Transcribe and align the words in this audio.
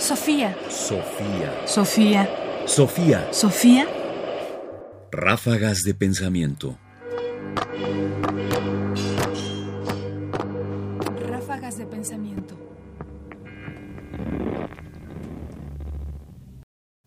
Sofía. 0.00 0.56
Sofía. 0.70 1.52
Sofía. 1.66 2.30
Sofía. 2.64 3.28
Sofía. 3.32 3.86
Ráfagas 5.12 5.82
de 5.82 5.92
pensamiento. 5.92 6.78
Ráfagas 11.28 11.76
de 11.76 11.84
pensamiento. 11.84 12.58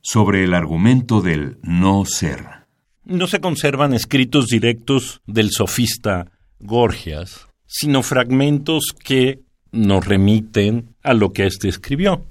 Sobre 0.02 0.44
el 0.44 0.54
argumento 0.54 1.22
del 1.22 1.58
no 1.64 2.06
ser. 2.06 2.46
No 3.06 3.26
se 3.26 3.42
conservan 3.42 3.96
escritos 3.96 4.50
directos 4.50 5.22
del 5.26 5.50
sofista 5.50 6.32
Gorgias, 6.60 7.48
sino 7.66 8.04
fragmentos 8.04 8.94
que 9.04 9.40
nos 9.72 10.06
remiten 10.06 10.96
a 11.02 11.16
lo 11.16 11.34
que 11.34 11.48
éste 11.48 11.68
escribió. 11.68 12.28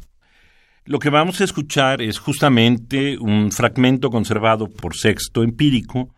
Lo 0.84 0.98
que 0.98 1.10
vamos 1.10 1.40
a 1.40 1.44
escuchar 1.44 2.02
es 2.02 2.18
justamente 2.18 3.16
un 3.16 3.52
fragmento 3.52 4.10
conservado 4.10 4.68
por 4.68 4.96
Sexto 4.96 5.44
Empírico, 5.44 6.08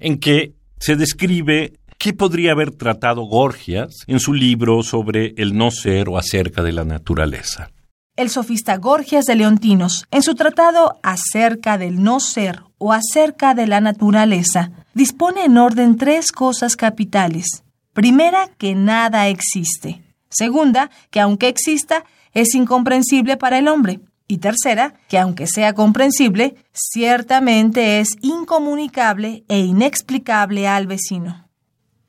en 0.00 0.18
que 0.18 0.54
se 0.80 0.96
describe 0.96 1.74
qué 1.98 2.12
podría 2.12 2.50
haber 2.50 2.72
tratado 2.72 3.22
Gorgias 3.22 3.94
en 4.08 4.18
su 4.18 4.34
libro 4.34 4.82
sobre 4.82 5.34
el 5.36 5.56
no 5.56 5.70
ser 5.70 6.08
o 6.08 6.18
acerca 6.18 6.64
de 6.64 6.72
la 6.72 6.84
naturaleza. 6.84 7.70
El 8.16 8.28
sofista 8.30 8.76
Gorgias 8.76 9.24
de 9.26 9.36
Leontinos, 9.36 10.04
en 10.10 10.24
su 10.24 10.34
tratado 10.34 10.98
acerca 11.04 11.78
del 11.78 12.02
no 12.02 12.18
ser 12.18 12.62
o 12.78 12.92
acerca 12.92 13.54
de 13.54 13.68
la 13.68 13.80
naturaleza, 13.80 14.72
dispone 14.94 15.44
en 15.44 15.58
orden 15.58 15.96
tres 15.96 16.32
cosas 16.32 16.74
capitales. 16.74 17.62
Primera, 17.92 18.48
que 18.58 18.74
nada 18.74 19.28
existe. 19.28 20.02
Segunda, 20.28 20.90
que 21.10 21.20
aunque 21.20 21.46
exista, 21.46 22.04
es 22.34 22.54
incomprensible 22.56 23.36
para 23.36 23.58
el 23.58 23.68
hombre. 23.68 24.00
Y 24.28 24.38
tercera, 24.38 24.94
que 25.08 25.18
aunque 25.18 25.46
sea 25.46 25.72
comprensible, 25.72 26.54
ciertamente 26.72 27.98
es 27.98 28.10
incomunicable 28.20 29.44
e 29.48 29.60
inexplicable 29.60 30.68
al 30.68 30.86
vecino. 30.86 31.48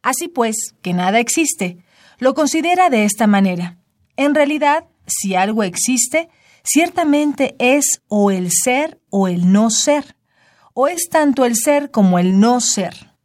Así 0.02 0.28
pues, 0.28 0.76
que 0.82 0.94
nada 0.94 1.20
existe, 1.20 1.78
lo 2.18 2.34
considera 2.34 2.90
de 2.90 3.06
esta 3.06 3.26
manera. 3.26 3.78
En 4.18 4.36
realidad, 4.36 4.86
si 5.08 5.36
algo 5.36 5.64
existe, 5.64 6.30
ciertamente 6.64 7.56
es 7.58 8.02
o 8.10 8.32
el 8.32 8.52
ser 8.52 9.00
o 9.10 9.30
el 9.30 9.52
no 9.52 9.70
ser, 9.70 10.18
o 10.74 10.88
es 10.88 11.10
tanto 11.10 11.46
el 11.46 11.56
ser 11.56 11.90
como 11.90 12.20
el 12.20 12.40
no 12.40 12.60
ser. 12.60 13.16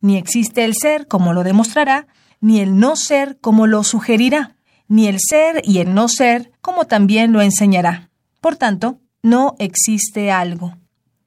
Ni 0.00 0.16
existe 0.16 0.64
el 0.64 0.74
ser 0.74 1.08
como 1.08 1.32
lo 1.32 1.42
demostrará, 1.42 2.06
ni 2.40 2.60
el 2.60 2.78
no 2.78 2.94
ser 2.94 3.38
como 3.40 3.66
lo 3.66 3.82
sugerirá, 3.84 4.56
ni 4.86 5.08
el 5.08 5.18
ser 5.18 5.62
y 5.64 5.78
el 5.78 5.94
no 5.94 6.08
ser 6.08 6.52
como 6.60 6.84
también 6.84 7.32
lo 7.32 7.40
enseñará. 7.40 8.10
Por 8.44 8.56
tanto, 8.56 9.00
no 9.22 9.54
existe 9.58 10.30
algo. 10.30 10.76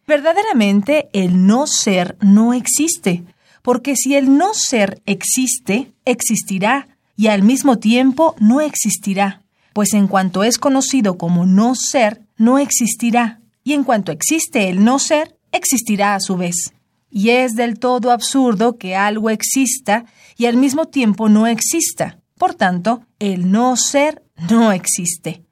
Verdaderamente 0.06 1.10
el 1.14 1.48
no 1.48 1.66
ser 1.66 2.16
no 2.22 2.54
existe, 2.54 3.24
porque 3.64 3.96
si 3.96 4.14
el 4.14 4.38
no 4.38 4.54
ser 4.54 5.02
existe, 5.08 5.94
existirá, 6.06 6.88
y 7.16 7.26
al 7.26 7.42
mismo 7.42 7.80
tiempo 7.80 8.36
no 8.40 8.62
existirá, 8.62 9.42
pues 9.74 9.96
en 9.96 10.06
cuanto 10.08 10.44
es 10.44 10.60
conocido 10.60 11.18
como 11.18 11.48
no 11.48 11.74
ser, 11.74 12.22
no 12.38 12.60
existirá, 12.60 13.42
y 13.64 13.74
en 13.74 13.84
cuanto 13.84 14.12
existe 14.12 14.70
el 14.70 14.84
no 14.84 15.00
ser, 15.00 15.40
existirá 15.52 16.14
a 16.14 16.20
su 16.20 16.38
vez. 16.38 16.72
Y 17.10 17.30
es 17.30 17.56
del 17.56 17.80
todo 17.80 18.12
absurdo 18.12 18.78
que 18.78 18.96
algo 18.96 19.32
exista 19.32 20.06
y 20.38 20.46
al 20.46 20.58
mismo 20.58 20.86
tiempo 20.86 21.30
no 21.30 21.48
exista. 21.48 22.20
Por 22.38 22.54
tanto, 22.54 23.02
el 23.18 23.50
no 23.50 23.76
ser 23.76 24.22
no 24.52 24.72
existe. 24.72 25.47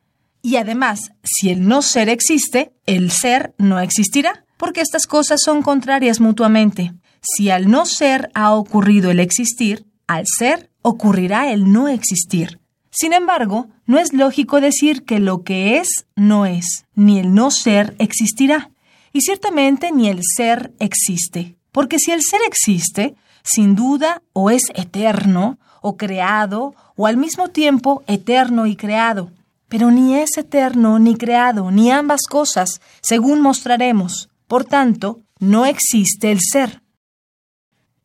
Y 0.46 0.58
además, 0.58 1.12
si 1.24 1.50
el 1.50 1.68
no 1.68 1.82
ser 1.82 2.08
existe, 2.08 2.72
el 2.86 3.10
ser 3.10 3.56
no 3.58 3.80
existirá, 3.80 4.46
porque 4.58 4.82
estas 4.82 5.08
cosas 5.08 5.40
son 5.44 5.64
contrarias 5.64 6.20
mutuamente. 6.20 6.94
Si 7.20 7.50
al 7.50 7.72
no 7.72 7.88
ser 7.88 8.30
ha 8.36 8.54
ocurrido 8.54 9.10
el 9.10 9.20
existir, 9.20 9.88
al 10.06 10.26
ser 10.28 10.70
ocurrirá 10.84 11.52
el 11.52 11.74
no 11.74 11.88
existir. 11.88 12.60
Sin 12.92 13.12
embargo, 13.14 13.70
no 13.88 13.98
es 13.98 14.14
lógico 14.14 14.62
decir 14.62 15.04
que 15.04 15.18
lo 15.18 15.42
que 15.42 15.80
es 15.80 16.06
no 16.16 16.46
es, 16.46 16.86
ni 16.94 17.18
el 17.18 17.34
no 17.34 17.50
ser 17.50 17.96
existirá. 17.98 18.70
Y 19.14 19.22
ciertamente 19.22 19.92
ni 19.92 20.10
el 20.10 20.20
ser 20.22 20.76
existe, 20.78 21.56
porque 21.72 21.98
si 21.98 22.12
el 22.12 22.22
ser 22.22 22.42
existe, 22.46 23.16
sin 23.42 23.74
duda 23.74 24.22
o 24.32 24.52
es 24.52 24.62
eterno, 24.76 25.58
o 25.82 25.98
creado, 25.98 26.76
o 26.96 27.08
al 27.08 27.18
mismo 27.18 27.48
tiempo 27.48 28.04
eterno 28.06 28.68
y 28.68 28.76
creado. 28.76 29.32
Pero 29.68 29.92
ni 29.92 30.16
es 30.16 30.38
eterno 30.38 31.00
ni 31.00 31.16
creado, 31.16 31.72
ni 31.72 31.92
ambas 31.92 32.22
cosas, 32.30 32.82
según 33.02 33.42
mostraremos. 33.42 34.30
Por 34.48 34.66
tanto, 34.66 35.22
no 35.40 35.66
existe 35.66 36.32
el 36.32 36.40
ser. 36.42 36.82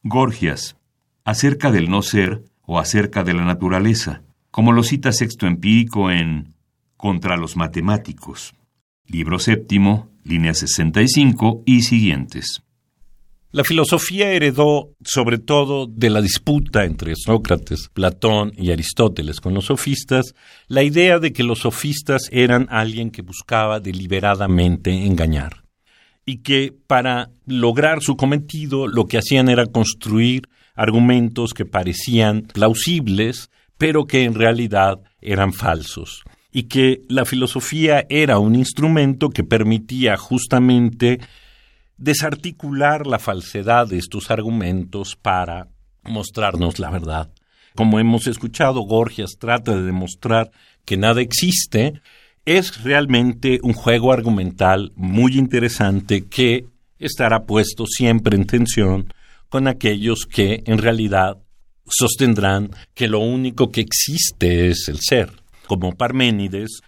Gorgias, 0.02 0.76
acerca 1.24 1.70
del 1.70 1.90
no 1.90 2.02
ser 2.02 2.44
o 2.62 2.78
acerca 2.78 3.24
de 3.24 3.34
la 3.34 3.44
naturaleza, 3.44 4.22
como 4.50 4.72
lo 4.72 4.82
cita 4.82 5.12
Sexto 5.12 5.46
Empírico 5.46 6.10
en 6.10 6.54
Contra 6.96 7.36
los 7.36 7.56
Matemáticos, 7.56 8.54
libro 9.06 9.38
séptimo, 9.38 10.08
línea 10.24 10.54
65 10.54 11.62
y 11.66 11.82
siguientes. 11.82 12.62
La 13.52 13.64
filosofía 13.64 14.30
heredó 14.30 14.90
sobre 15.04 15.38
todo 15.38 15.88
de 15.88 16.08
la 16.08 16.22
disputa 16.22 16.84
entre 16.84 17.16
Sócrates, 17.16 17.88
Platón 17.92 18.52
y 18.56 18.70
Aristóteles 18.70 19.40
con 19.40 19.54
los 19.54 19.64
sofistas 19.64 20.36
la 20.68 20.84
idea 20.84 21.18
de 21.18 21.32
que 21.32 21.42
los 21.42 21.60
sofistas 21.60 22.28
eran 22.30 22.68
alguien 22.70 23.10
que 23.10 23.22
buscaba 23.22 23.80
deliberadamente 23.80 24.92
engañar 25.04 25.64
y 26.24 26.42
que 26.42 26.72
para 26.86 27.30
lograr 27.44 28.02
su 28.02 28.16
cometido 28.16 28.86
lo 28.86 29.06
que 29.06 29.18
hacían 29.18 29.48
era 29.48 29.66
construir 29.66 30.42
argumentos 30.76 31.52
que 31.52 31.64
parecían 31.64 32.42
plausibles 32.42 33.50
pero 33.76 34.06
que 34.06 34.22
en 34.22 34.34
realidad 34.34 35.00
eran 35.20 35.52
falsos 35.52 36.22
y 36.52 36.64
que 36.64 37.02
la 37.08 37.24
filosofía 37.24 38.06
era 38.10 38.38
un 38.38 38.54
instrumento 38.54 39.28
que 39.30 39.42
permitía 39.42 40.16
justamente 40.16 41.18
desarticular 42.00 43.06
la 43.06 43.18
falsedad 43.18 43.86
de 43.86 43.98
estos 43.98 44.30
argumentos 44.30 45.16
para 45.16 45.68
mostrarnos 46.02 46.78
la 46.78 46.90
verdad. 46.90 47.30
Como 47.76 48.00
hemos 48.00 48.26
escuchado, 48.26 48.80
Gorgias 48.80 49.36
trata 49.38 49.76
de 49.76 49.82
demostrar 49.82 50.50
que 50.84 50.96
nada 50.96 51.20
existe. 51.20 52.00
Es 52.46 52.82
realmente 52.82 53.60
un 53.62 53.74
juego 53.74 54.12
argumental 54.12 54.92
muy 54.96 55.36
interesante 55.36 56.26
que 56.26 56.66
estará 56.98 57.44
puesto 57.44 57.84
siempre 57.86 58.34
en 58.34 58.46
tensión 58.46 59.12
con 59.50 59.68
aquellos 59.68 60.26
que 60.26 60.62
en 60.66 60.78
realidad 60.78 61.38
sostendrán 61.86 62.70
que 62.94 63.08
lo 63.08 63.20
único 63.20 63.70
que 63.70 63.82
existe 63.82 64.68
es 64.68 64.88
el 64.88 65.00
ser, 65.00 65.30
como 65.66 65.96
Parménides. 65.96 66.80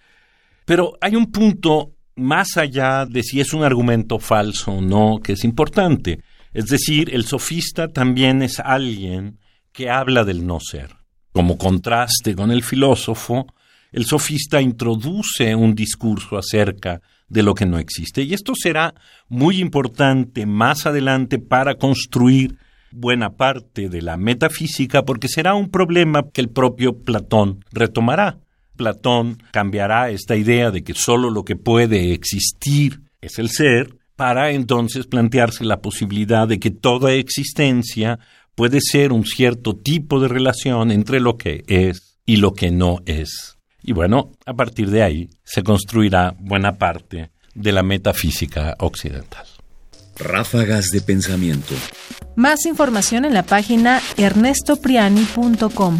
Pero 0.65 0.97
hay 1.01 1.15
un 1.15 1.31
punto 1.31 1.91
más 2.15 2.57
allá 2.57 3.05
de 3.05 3.23
si 3.23 3.39
es 3.39 3.53
un 3.53 3.63
argumento 3.63 4.19
falso 4.19 4.73
o 4.73 4.81
no, 4.81 5.19
que 5.23 5.33
es 5.33 5.43
importante. 5.43 6.21
Es 6.53 6.65
decir, 6.65 7.13
el 7.13 7.25
sofista 7.25 7.87
también 7.87 8.41
es 8.41 8.59
alguien 8.59 9.39
que 9.71 9.89
habla 9.89 10.23
del 10.23 10.45
no 10.45 10.59
ser. 10.59 10.95
Como 11.31 11.57
contraste 11.57 12.35
con 12.35 12.51
el 12.51 12.63
filósofo, 12.63 13.47
el 13.91 14.05
sofista 14.05 14.61
introduce 14.61 15.55
un 15.55 15.73
discurso 15.73 16.37
acerca 16.37 17.01
de 17.27 17.43
lo 17.43 17.55
que 17.55 17.65
no 17.65 17.79
existe. 17.79 18.21
Y 18.21 18.33
esto 18.33 18.53
será 18.55 18.93
muy 19.27 19.59
importante 19.59 20.45
más 20.45 20.85
adelante 20.85 21.39
para 21.39 21.75
construir 21.75 22.57
buena 22.91 23.31
parte 23.31 23.89
de 23.89 24.03
la 24.03 24.17
metafísica, 24.17 25.03
porque 25.03 25.27
será 25.27 25.55
un 25.55 25.69
problema 25.69 26.23
que 26.31 26.41
el 26.41 26.49
propio 26.49 26.99
Platón 26.99 27.65
retomará. 27.71 28.37
Platón 28.75 29.41
cambiará 29.51 30.09
esta 30.09 30.35
idea 30.35 30.71
de 30.71 30.83
que 30.83 30.93
solo 30.93 31.29
lo 31.29 31.43
que 31.45 31.55
puede 31.55 32.13
existir 32.13 33.01
es 33.21 33.39
el 33.39 33.49
ser, 33.49 33.97
para 34.15 34.51
entonces 34.51 35.07
plantearse 35.07 35.63
la 35.63 35.81
posibilidad 35.81 36.47
de 36.47 36.59
que 36.59 36.71
toda 36.71 37.13
existencia 37.13 38.19
puede 38.55 38.79
ser 38.81 39.11
un 39.11 39.25
cierto 39.25 39.75
tipo 39.75 40.19
de 40.19 40.27
relación 40.27 40.91
entre 40.91 41.19
lo 41.19 41.37
que 41.37 41.63
es 41.67 42.19
y 42.25 42.37
lo 42.37 42.53
que 42.53 42.71
no 42.71 42.99
es. 43.05 43.57
Y 43.81 43.93
bueno, 43.93 44.31
a 44.45 44.53
partir 44.53 44.89
de 44.89 45.03
ahí 45.03 45.29
se 45.43 45.63
construirá 45.63 46.35
buena 46.39 46.77
parte 46.77 47.31
de 47.53 47.71
la 47.71 47.83
metafísica 47.83 48.75
occidental. 48.79 49.45
Ráfagas 50.17 50.89
de 50.89 51.01
pensamiento. 51.01 51.73
Más 52.35 52.65
información 52.65 53.25
en 53.25 53.33
la 53.33 53.43
página 53.43 54.01
ernestopriani.com. 54.17 55.99